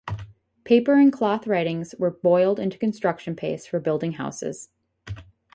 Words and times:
Paper 0.63 0.95
and 0.95 1.13
cloth 1.13 1.45
writings 1.45 1.93
were 1.99 2.09
boiled 2.09 2.59
into 2.59 2.79
construction 2.79 3.35
paste 3.35 3.69
for 3.69 3.79
building 3.79 4.13
houses. 4.13 4.69